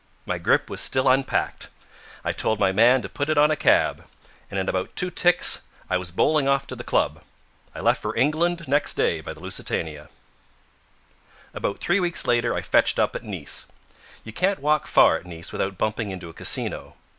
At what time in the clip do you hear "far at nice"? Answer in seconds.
14.87-15.51